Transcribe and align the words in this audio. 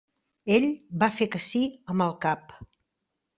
Ell 0.53 0.63
va 1.03 1.09
fer 1.17 1.27
que 1.35 1.41
sí 1.49 1.61
amb 1.95 2.07
el 2.07 2.17
cap. 2.25 2.57